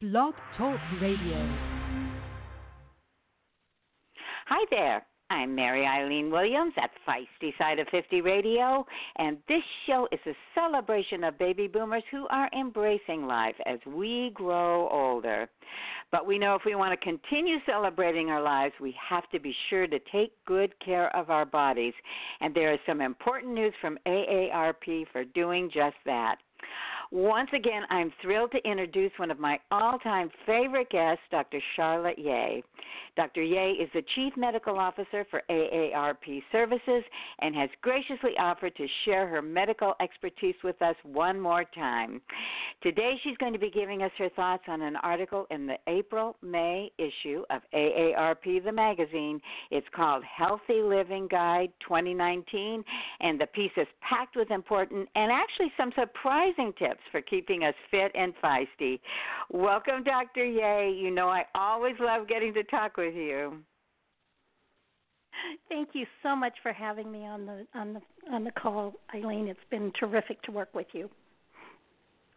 [0.00, 1.46] Blog Talk Radio.
[4.46, 5.04] Hi there.
[5.28, 8.86] I'm Mary Eileen Williams at Feisty Side of 50 Radio,
[9.18, 14.30] and this show is a celebration of baby boomers who are embracing life as we
[14.32, 15.50] grow older.
[16.10, 19.54] But we know if we want to continue celebrating our lives, we have to be
[19.68, 21.94] sure to take good care of our bodies.
[22.40, 26.36] And there is some important news from AARP for doing just that.
[27.12, 31.60] Once again, I'm thrilled to introduce one of my all time favorite guests, Dr.
[31.74, 32.60] Charlotte Yeh.
[33.16, 33.42] Dr.
[33.42, 37.02] Yeh is the Chief Medical Officer for AARP Services
[37.40, 42.20] and has graciously offered to share her medical expertise with us one more time.
[42.80, 46.36] Today, she's going to be giving us her thoughts on an article in the April
[46.42, 49.40] May issue of AARP, the magazine.
[49.72, 52.84] It's called Healthy Living Guide 2019,
[53.20, 57.64] and the piece is packed with important and actually some surprising tips tips for keeping
[57.64, 59.00] us fit and feisty.
[59.50, 60.44] Welcome, Dr.
[60.44, 60.88] Yeh.
[60.88, 63.58] You know I always love getting to talk with you.
[65.68, 68.00] Thank you so much for having me on the on the
[68.32, 69.48] on the call, Eileen.
[69.48, 71.08] It's been terrific to work with you.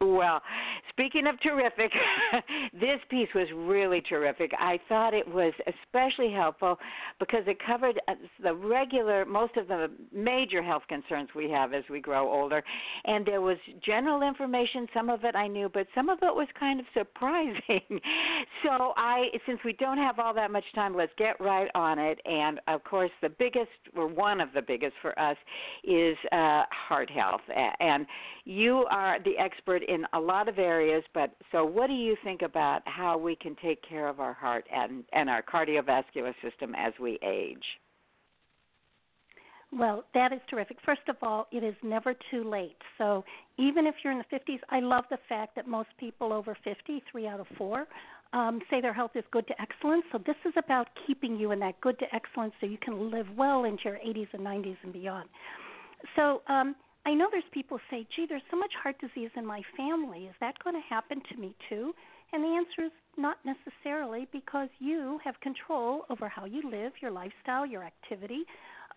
[0.04, 0.42] Well,
[0.90, 1.90] speaking of terrific,
[2.74, 4.52] this piece was really terrific.
[4.58, 6.78] I thought it was especially helpful
[7.18, 11.84] because it covered uh, the regular, most of the major health concerns we have as
[11.88, 12.62] we grow older.
[13.04, 16.48] And there was general information, some of it I knew, but some of it was
[16.58, 18.00] kind of surprising.
[18.62, 22.18] so I, since we don't have all that much time, let's get right on it.
[22.26, 25.36] And of course, the biggest, or one of the biggest for us,
[25.82, 27.40] is uh, heart health.
[27.80, 28.06] And
[28.44, 32.42] you are the expert in a lot of areas, but so what do you think
[32.42, 36.92] about how we can take care of our heart and, and our cardiovascular system as
[37.00, 37.64] we age?
[39.76, 40.76] Well, that is terrific.
[40.84, 42.76] First of all, it is never too late.
[42.96, 43.24] So,
[43.58, 47.02] even if you're in the 50s, I love the fact that most people over 50,
[47.10, 47.86] three out of four,
[48.32, 50.04] um, say their health is good to excellent.
[50.12, 53.26] So, this is about keeping you in that good to excellent so you can live
[53.36, 55.28] well into your 80s and 90s and beyond.
[56.14, 56.76] So, um,
[57.06, 60.24] I know there's people say, gee, there's so much heart disease in my family.
[60.26, 61.92] Is that going to happen to me too?
[62.32, 67.10] And the answer is not necessarily because you have control over how you live, your
[67.10, 68.42] lifestyle, your activity,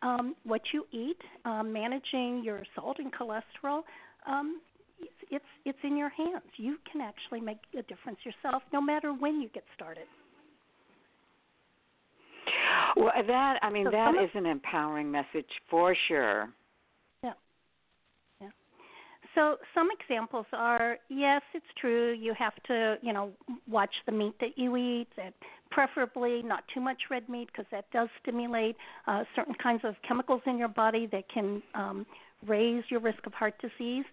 [0.01, 3.81] um, what you eat, um, managing your salt and cholesterol.
[4.25, 4.61] Um,
[4.99, 6.43] it's, it's it's in your hands.
[6.57, 10.05] You can actually make a difference yourself, no matter when you get started.
[12.95, 16.49] Well, that I mean so that is an empowering message for sure.
[19.37, 22.11] So some examples are yes, it's true.
[22.11, 23.29] You have to, you know,
[23.69, 25.31] watch the meat that you eat, and
[25.69, 30.41] preferably not too much red meat because that does stimulate uh, certain kinds of chemicals
[30.47, 32.03] in your body that can um,
[32.47, 34.05] raise your risk of heart disease.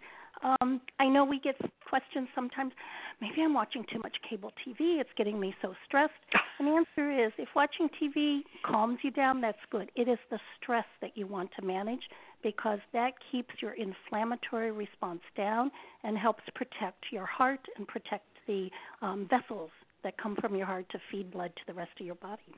[0.42, 1.56] Um, I know we get
[1.88, 2.72] questions sometimes.
[3.20, 5.00] Maybe I'm watching too much cable TV.
[5.00, 6.12] It's getting me so stressed.
[6.56, 9.90] And the answer is, if watching TV calms you down, that's good.
[9.96, 12.02] It is the stress that you want to manage
[12.44, 15.72] because that keeps your inflammatory response down
[16.04, 18.68] and helps protect your heart and protect the
[19.02, 19.70] um, vessels
[20.04, 22.54] that come from your heart to feed blood to the rest of your body.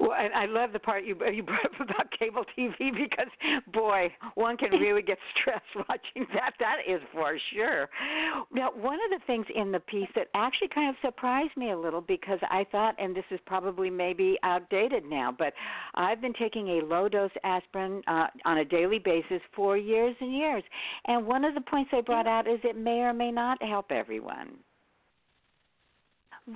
[0.00, 3.28] Well, and I love the part you you brought up about cable TV because
[3.72, 6.52] boy, one can really get stressed watching that.
[6.58, 7.88] That is for sure.
[8.52, 11.78] Now, one of the things in the piece that actually kind of surprised me a
[11.78, 15.52] little because I thought, and this is probably maybe outdated now, but
[15.94, 20.36] I've been taking a low dose aspirin uh, on a daily basis for years and
[20.36, 20.62] years,
[21.06, 23.90] and one of the points they brought out is it may or may not help
[23.90, 24.58] everyone.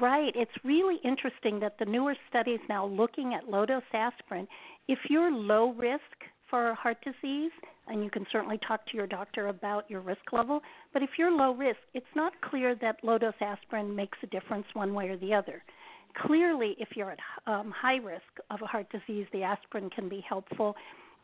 [0.00, 0.32] Right.
[0.34, 4.48] It's really interesting that the newer studies now looking at low dose aspirin,
[4.88, 6.00] if you're low risk
[6.48, 7.50] for heart disease,
[7.88, 10.60] and you can certainly talk to your doctor about your risk level,
[10.94, 14.64] but if you're low risk, it's not clear that low dose aspirin makes a difference
[14.72, 15.62] one way or the other.
[16.26, 20.24] Clearly, if you're at um, high risk of a heart disease, the aspirin can be
[20.26, 20.74] helpful.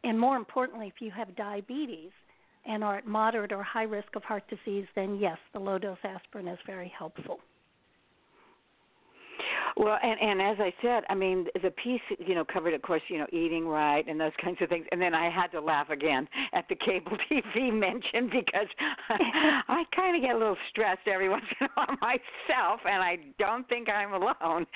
[0.05, 2.11] And more importantly, if you have diabetes
[2.67, 5.99] and are at moderate or high risk of heart disease, then yes, the low dose
[6.05, 7.38] aspirin is very helpful.
[9.79, 13.03] Well, and and as I said, I mean, the piece you know covered, of course,
[13.09, 14.87] you know, eating right and those kinds of things.
[14.91, 18.67] And then I had to laugh again at the cable TV mention because
[19.69, 23.19] I kind of get a little stressed every once in a while myself, and I
[23.39, 24.67] don't think I'm alone.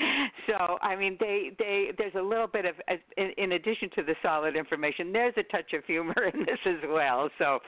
[0.47, 2.75] So, I mean, they they there's a little bit of
[3.17, 6.89] in, in addition to the solid information, there's a touch of humor in this as
[6.89, 7.29] well.
[7.39, 7.59] So,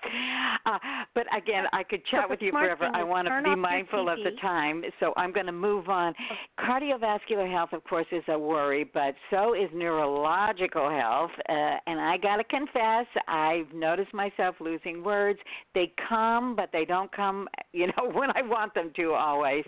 [0.67, 0.79] uh,
[1.17, 2.89] but again, I could chat with you forever.
[2.95, 6.15] I want to be mindful of the time, so I'm going to move on.
[6.61, 11.31] Cardiovascular cardiovascular health, of course, is a worry, but so is neurological health.
[11.49, 15.39] Uh, and I got to confess, I've noticed myself losing words.
[15.75, 19.65] They come, but they don't come, you know, when I want them to always.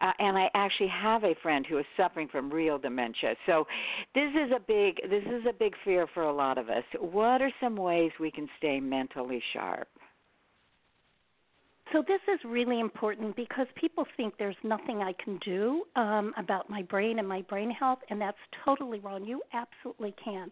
[0.00, 3.34] Uh, and I actually have a friend who is suffering from real dementia.
[3.46, 3.66] So
[4.14, 6.84] this is a big this is a big fear for a lot of us.
[6.98, 9.88] What are some ways we can stay mentally sharp?
[11.92, 16.70] So this is really important because people think there's nothing I can do um, about
[16.70, 19.24] my brain and my brain health, and that's totally wrong.
[19.24, 20.50] You absolutely can.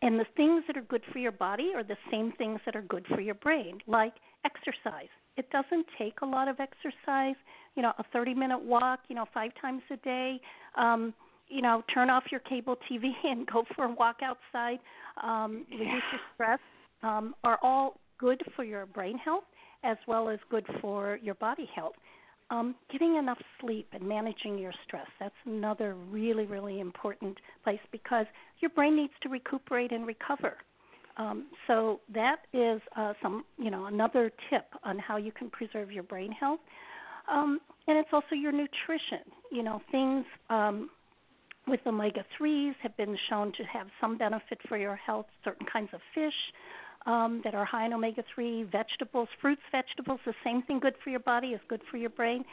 [0.00, 2.82] And the things that are good for your body are the same things that are
[2.82, 4.14] good for your brain, like
[4.44, 5.08] exercise.
[5.36, 7.36] It doesn't take a lot of exercise.
[7.74, 9.00] You know, a 30-minute walk.
[9.08, 10.40] You know, five times a day.
[10.76, 11.12] Um,
[11.48, 14.78] you know, turn off your cable TV and go for a walk outside.
[15.22, 15.78] Um, yeah.
[15.78, 16.60] Reduce your stress.
[17.02, 19.44] Um, are all good for your brain health
[19.84, 21.94] as well as good for your body health.
[22.50, 28.24] Um, getting enough sleep and managing your stress, that's another really, really important place because
[28.60, 30.56] your brain needs to recuperate and recover.
[31.18, 35.92] Um, so that is uh, some, you know, another tip on how you can preserve
[35.92, 36.60] your brain health.
[37.30, 39.30] Um, and it's also your nutrition.
[39.52, 40.88] You know, things um,
[41.66, 45.90] with omega 3s have been shown to have some benefit for your health, certain kinds
[45.92, 46.32] of fish
[47.08, 51.10] um, that are high in omega 3, vegetables, fruits, vegetables, the same thing good for
[51.10, 52.44] your body is good for your brain.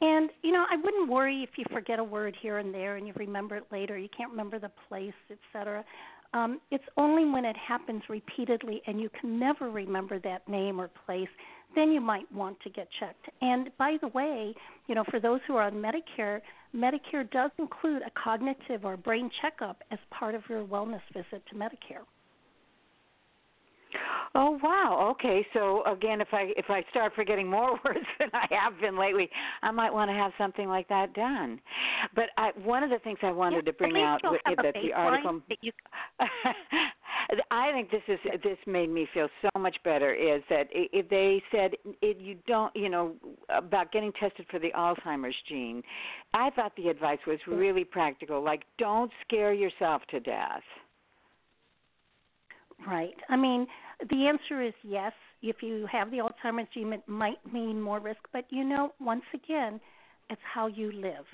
[0.00, 3.06] And, you know, I wouldn't worry if you forget a word here and there and
[3.06, 5.84] you remember it later, you can't remember the place, etc.
[6.32, 10.88] Um, it's only when it happens repeatedly and you can never remember that name or
[11.04, 11.28] place,
[11.74, 13.28] then you might want to get checked.
[13.40, 14.54] And by the way,
[14.86, 16.40] you know, for those who are on Medicare,
[16.72, 21.56] Medicare does include a cognitive or brain checkup as part of your wellness visit to
[21.56, 22.04] Medicare.
[24.34, 25.08] Oh wow.
[25.12, 25.46] Okay.
[25.54, 29.28] So again, if I if I start forgetting more words than I have been lately,
[29.62, 31.60] I might want to have something like that done.
[32.14, 35.40] But I, one of the things I wanted yeah, to bring out that the article.
[35.48, 35.72] That you...
[37.50, 40.14] I think this is this made me feel so much better.
[40.14, 41.72] Is that if they said
[42.02, 43.14] if you don't, you know,
[43.50, 45.82] about getting tested for the Alzheimer's gene,
[46.34, 48.42] I thought the advice was really practical.
[48.42, 50.62] Like, don't scare yourself to death.
[52.86, 53.14] Right.
[53.28, 53.66] I mean,
[54.10, 55.12] the answer is yes.
[55.42, 59.24] If you have the Alzheimer's gene, it might mean more risk, but you know, once
[59.34, 59.80] again,
[60.30, 61.24] it's how you live.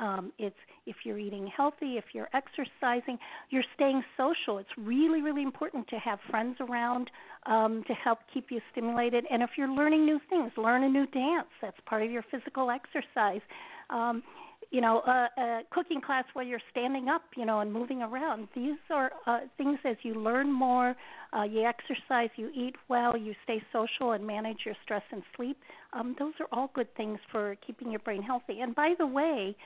[0.00, 3.18] Um, it's if you're eating healthy, if you're exercising,
[3.50, 4.56] you're staying social.
[4.58, 7.10] It's really, really important to have friends around
[7.44, 9.26] um, to help keep you stimulated.
[9.30, 11.48] And if you're learning new things, learn a new dance.
[11.60, 13.42] That's part of your physical exercise.
[13.90, 14.22] Um,
[14.70, 18.48] you know, a, a cooking class where you're standing up, you know, and moving around.
[18.54, 20.94] These are uh, things as you learn more,
[21.36, 25.56] uh, you exercise, you eat well, you stay social, and manage your stress and sleep.
[25.92, 28.60] Um, those are all good things for keeping your brain healthy.
[28.60, 29.56] And by the way,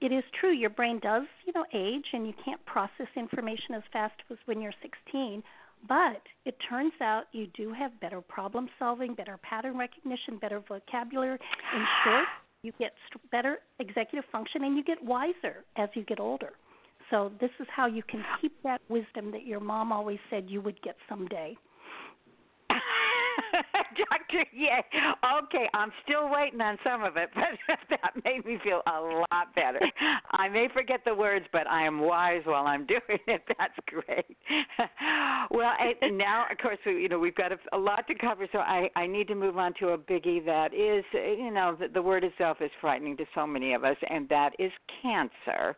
[0.00, 3.82] it is true your brain does, you know, age, and you can't process information as
[3.92, 5.42] fast as when you're 16.
[5.88, 11.38] But it turns out you do have better problem solving, better pattern recognition, better vocabulary.
[11.74, 12.24] In short,
[12.62, 12.92] you get
[13.30, 16.50] better executive function and you get wiser as you get older.
[17.10, 20.60] So this is how you can keep that wisdom that your mom always said you
[20.60, 21.56] would get someday.
[24.10, 24.82] Doctor, Yeh.
[25.44, 29.54] Okay, I'm still waiting on some of it, but that made me feel a lot
[29.54, 29.80] better.
[30.32, 33.42] I may forget the words, but I am wise while I'm doing it.
[33.58, 34.36] That's great.
[35.50, 38.46] well, and now, of course, we, you know we've got a, a lot to cover,
[38.52, 41.88] so I I need to move on to a biggie that is, you know, the,
[41.88, 45.76] the word itself is frightening to so many of us, and that is cancer.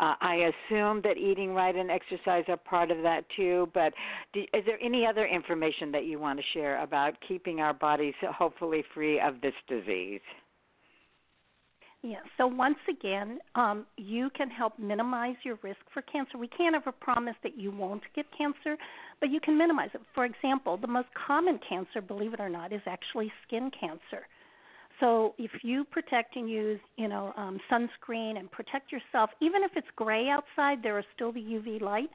[0.00, 3.68] Uh, I assume that eating right and exercise are part of that too.
[3.74, 3.92] But
[4.32, 8.14] do, is there any other information that you want to share about keeping our bodies
[8.22, 10.20] hopefully free of this disease?
[12.02, 12.18] Yeah.
[12.36, 16.38] So once again, um, you can help minimize your risk for cancer.
[16.38, 18.76] We can't ever promise that you won't get cancer,
[19.18, 20.00] but you can minimize it.
[20.14, 24.26] For example, the most common cancer, believe it or not, is actually skin cancer.
[25.00, 29.72] So if you protect and use, you know, um, sunscreen and protect yourself, even if
[29.74, 32.10] it's gray outside, there is still the UV light.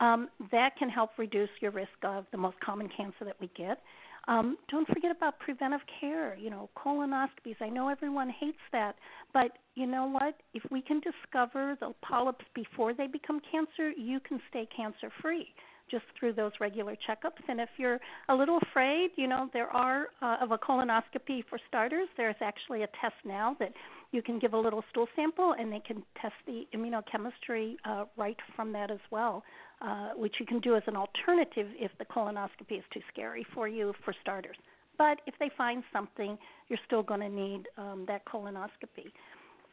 [0.00, 3.80] Um, that can help reduce your risk of the most common cancer that we get.
[4.28, 6.36] Um, don't forget about preventive care.
[6.36, 7.56] You know, colonoscopies.
[7.60, 8.96] I know everyone hates that,
[9.32, 10.36] but you know what?
[10.54, 15.48] If we can discover the polyps before they become cancer, you can stay cancer free
[15.90, 17.42] just through those regular checkups.
[17.48, 21.58] And if you're a little afraid, you know, there are uh, of a colonoscopy for
[21.68, 22.08] starters.
[22.16, 23.72] There's actually a test now that
[24.12, 28.36] you can give a little stool sample and they can test the immunochemistry uh, right
[28.54, 29.42] from that as well,
[29.80, 33.68] uh, which you can do as an alternative if the colonoscopy is too scary for
[33.68, 34.56] you for starters.
[34.98, 39.12] But if they find something, you're still going to need um, that colonoscopy.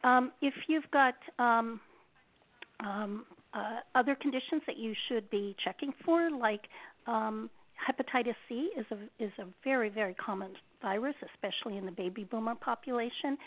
[0.02, 1.80] Um, if you've got um,
[2.80, 3.24] um,
[3.54, 6.62] uh, other conditions that you should be checking for, like
[7.06, 7.48] um,
[7.88, 12.54] hepatitis C, is a is a very very common virus, especially in the baby boomer
[12.54, 13.38] population.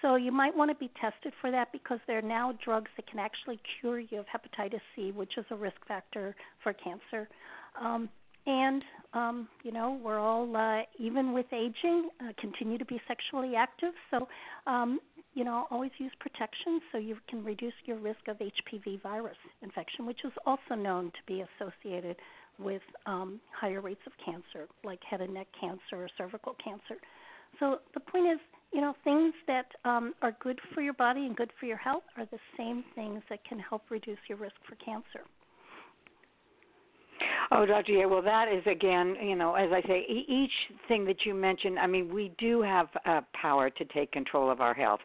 [0.00, 3.06] So you might want to be tested for that because there are now drugs that
[3.08, 7.28] can actually cure you of hepatitis C, which is a risk factor for cancer.
[7.80, 8.08] Um,
[8.46, 8.82] and
[9.14, 13.92] um, you know we're all uh, even with aging uh, continue to be sexually active.
[14.10, 14.26] So
[14.66, 14.98] um,
[15.34, 20.06] you know always use protection so you can reduce your risk of HPV virus infection,
[20.06, 22.16] which is also known to be associated
[22.58, 27.00] with um, higher rates of cancer, like head and neck cancer or cervical cancer.
[27.60, 28.38] So the point is,
[28.72, 32.04] you know, things that um, are good for your body and good for your health
[32.16, 35.26] are the same things that can help reduce your risk for cancer.
[37.50, 37.92] Oh, Dr.
[37.92, 40.50] Yeh, well, that is again, you know, as I say, each
[40.88, 44.62] thing that you mentioned, I mean, we do have uh, power to take control of
[44.62, 45.00] our health.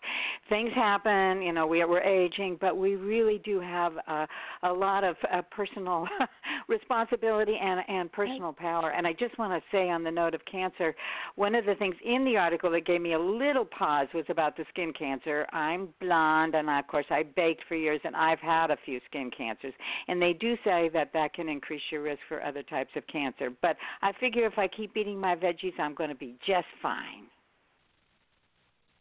[0.47, 4.25] Things happen, you know, we, we're aging, but we really do have uh,
[4.63, 6.07] a lot of uh, personal
[6.67, 8.91] responsibility and, and personal power.
[8.91, 10.93] And I just want to say, on the note of cancer,
[11.35, 14.57] one of the things in the article that gave me a little pause was about
[14.57, 15.45] the skin cancer.
[15.53, 19.31] I'm blonde, and of course, I baked for years, and I've had a few skin
[19.35, 19.73] cancers.
[20.07, 23.49] And they do say that that can increase your risk for other types of cancer.
[23.61, 27.27] But I figure if I keep eating my veggies, I'm going to be just fine.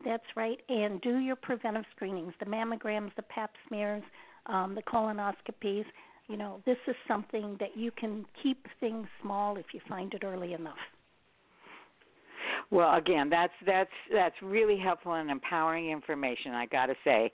[0.04, 0.61] That's right.
[0.68, 4.02] And do your preventive screenings, the mammograms, the pap smears,
[4.46, 5.85] um, the colonoscopies.
[6.28, 10.25] You know, this is something that you can keep things small if you find it
[10.25, 10.76] early enough.
[12.70, 16.52] Well, again, that's that's that's really helpful and empowering information.
[16.52, 17.30] I got to say,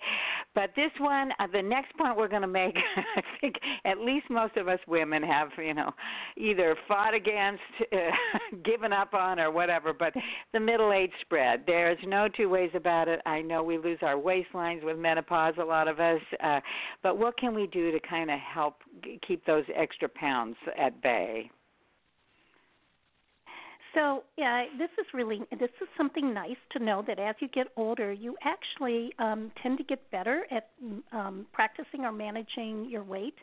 [0.55, 2.75] but this one, uh, the next point we're going to make,
[3.17, 5.91] I think at least most of us women have, you know,
[6.37, 7.63] either fought against,
[7.93, 7.97] uh,
[8.65, 9.93] given up on, or whatever.
[9.93, 10.13] But
[10.53, 13.21] the middle age spread, there's no two ways about it.
[13.25, 16.21] I know we lose our waistlines with menopause, a lot of us.
[16.43, 16.61] Uh,
[17.03, 18.77] but what can we do to kind of help
[19.27, 21.51] keep those extra pounds at bay?
[23.95, 27.69] So yeah, this is really this is something nice to know that as you get
[27.77, 30.71] older, you actually um, tend to get better at
[31.13, 33.35] um, practicing or managing your weight.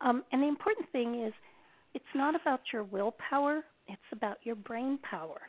[0.00, 1.32] Um, and the important thing is,
[1.94, 5.40] it's not about your willpower; it's about your brain power.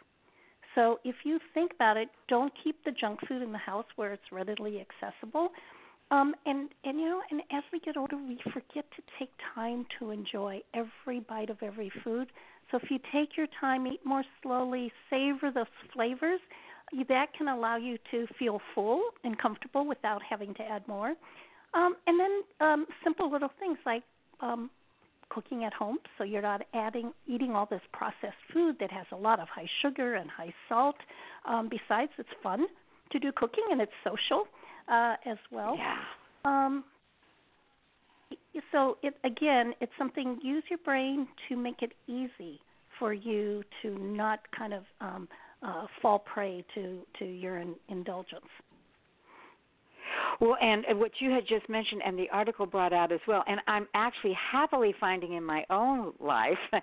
[0.76, 4.14] So if you think about it, don't keep the junk food in the house where
[4.14, 5.50] it's readily accessible.
[6.12, 9.86] Um, and and you know, and as we get older, we forget to take time
[10.00, 12.28] to enjoy every bite of every food
[12.72, 16.40] so if you take your time, eat more slowly, savor those flavors,
[17.08, 21.14] that can allow you to feel full and comfortable without having to add more.
[21.74, 24.04] Um, and then um, simple little things like
[24.42, 24.70] um,
[25.30, 29.16] cooking at home, so you're not adding eating all this processed food that has a
[29.16, 30.96] lot of high sugar and high salt.
[31.46, 32.66] Um, besides, it's fun
[33.12, 34.46] to do cooking and it's social
[34.88, 35.76] uh, as well.
[35.78, 35.98] Yeah.
[36.46, 36.84] Um,
[38.72, 40.40] so it again, it's something.
[40.44, 42.60] Use your brain to make it easy
[42.98, 45.28] for you to not kind of um,
[45.64, 48.50] uh, fall prey to to your in, indulgence.
[50.40, 53.60] Well, and what you had just mentioned, and the article brought out as well, and
[53.68, 56.58] I'm actually happily finding in my own life,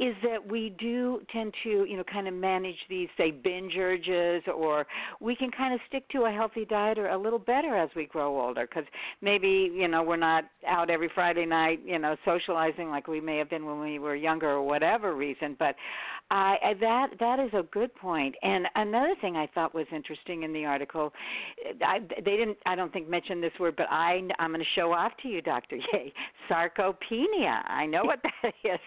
[0.00, 4.42] is that we do tend to, you know, kind of manage these, say, binge urges,
[4.52, 4.84] or
[5.20, 8.06] we can kind of stick to a healthy diet or a little better as we
[8.06, 8.84] grow older, because
[9.22, 13.38] maybe, you know, we're not out every Friday night, you know, socializing like we may
[13.38, 15.54] have been when we were younger or whatever reason.
[15.56, 15.76] But
[16.30, 18.34] I, I that that is a good point.
[18.42, 21.12] And another thing I thought was interesting in the article,
[21.84, 22.58] I, they didn't.
[22.66, 25.40] I don't think mention this word, but I I'm going to show off to you,
[25.42, 25.76] Dr.
[25.76, 26.10] Yeh.
[26.50, 27.62] Sarcopenia.
[27.66, 28.80] I know what that is,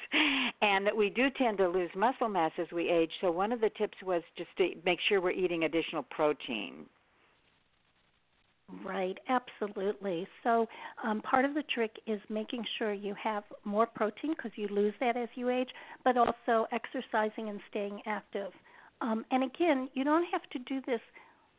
[0.62, 3.12] and that we do tend to lose muscle mass as we age.
[3.22, 6.86] So one of the tips was just to make sure we're eating additional protein.
[8.84, 10.28] Right, absolutely.
[10.44, 10.68] So,
[11.02, 14.94] um, part of the trick is making sure you have more protein because you lose
[15.00, 15.70] that as you age,
[16.04, 18.52] but also exercising and staying active.
[19.00, 21.00] Um, and again, you don't have to do this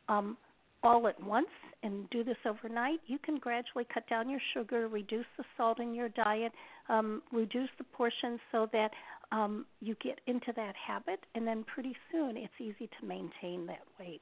[0.07, 0.37] um,
[0.83, 1.47] all at once
[1.83, 2.99] and do this overnight.
[3.07, 6.51] You can gradually cut down your sugar, reduce the salt in your diet,
[6.89, 8.91] um, reduce the portions so that
[9.31, 13.83] um, you get into that habit, and then pretty soon it's easy to maintain that
[13.99, 14.21] weight.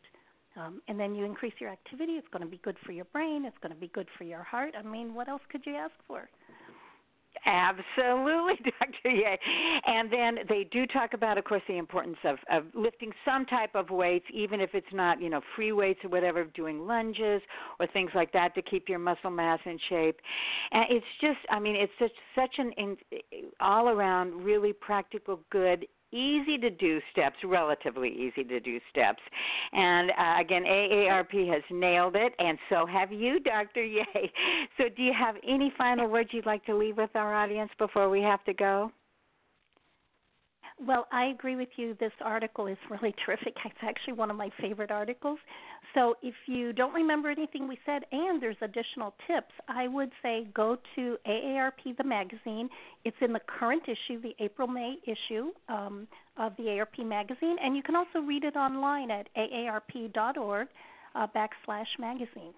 [0.55, 2.13] Um, and then you increase your activity.
[2.13, 3.45] It's going to be good for your brain.
[3.45, 4.73] It's going to be good for your heart.
[4.77, 6.27] I mean, what else could you ask for?
[7.45, 9.09] Absolutely, Dr.
[9.15, 9.37] Yeh.
[9.85, 13.71] And then they do talk about, of course, the importance of, of lifting some type
[13.75, 17.41] of weights, even if it's not, you know, free weights or whatever, doing lunges
[17.79, 20.19] or things like that to keep your muscle mass in shape.
[20.71, 22.97] And it's just, I mean, it's such such an in,
[23.59, 29.21] all around really practical, good easy to do steps, relatively easy to do steps.
[29.73, 33.83] And uh, again, AARP has nailed it, and so have you, Dr.
[33.83, 34.03] Yeh.
[34.77, 38.09] So, do you have any final words you'd like to leave with our audience before
[38.09, 38.91] we have to go?
[40.79, 41.95] Well, I agree with you.
[41.99, 43.55] This article is really terrific.
[43.65, 45.39] It's actually one of my favorite articles.
[45.95, 50.47] So, if you don't remember anything we said and there's additional tips, I would say
[50.53, 52.69] go to AARP the magazine.
[53.05, 56.07] It's in the current issue, the April May issue um,
[56.37, 60.67] of the AARP magazine, and you can also read it online at aarp.org
[61.15, 62.53] uh, backslash magazine.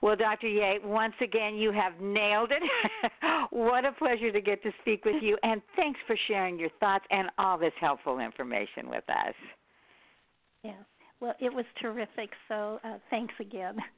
[0.00, 0.48] Well, Dr.
[0.48, 2.62] Yeh, once again, you have nailed it.
[3.50, 7.04] what a pleasure to get to speak with you, and thanks for sharing your thoughts
[7.10, 9.34] and all this helpful information with us.
[10.62, 10.72] Yeah,
[11.20, 13.76] well, it was terrific, so uh, thanks again.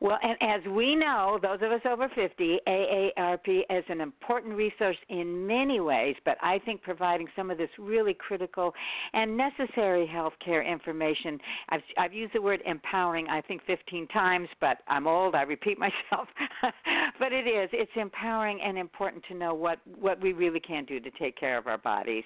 [0.00, 4.96] Well, and as we know, those of us over 50, AARP is an important resource
[5.08, 8.74] in many ways, but I think providing some of this really critical
[9.12, 11.38] and necessary healthcare information.
[11.70, 15.78] I've, I've used the word empowering, I think, 15 times, but I'm old, I repeat
[15.86, 16.28] myself.
[17.18, 17.70] but it is.
[17.72, 21.56] It's empowering and important to know what, what we really can do to take care
[21.56, 22.24] of our bodies.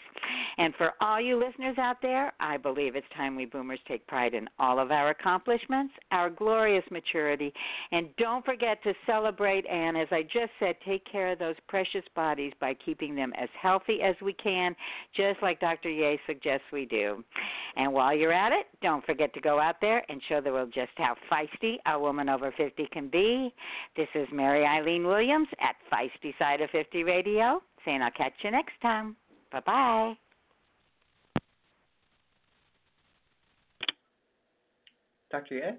[0.59, 4.35] And for all you listeners out there, I believe it's time we boomers take pride
[4.35, 7.53] in all of our accomplishments, our glorious maturity,
[7.93, 12.05] and don't forget to celebrate and, as I just said, take care of those precious
[12.15, 14.75] bodies by keeping them as healthy as we can,
[15.17, 15.91] just like Dr.
[15.91, 17.25] Yeh suggests we do.
[17.77, 20.73] And while you're at it, don't forget to go out there and show the world
[20.75, 23.53] just how feisty a woman over 50 can be.
[23.97, 28.51] This is Mary Eileen Williams at Feisty Side of 50 Radio saying I'll catch you
[28.51, 29.17] next time.
[29.53, 30.15] Bye bye.
[35.31, 35.55] Dr.
[35.57, 35.73] Yeh?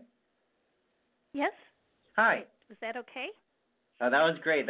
[1.33, 1.51] Yes?
[2.17, 2.43] Hi.
[2.69, 3.27] Was that okay?
[3.99, 4.65] Uh, that was great.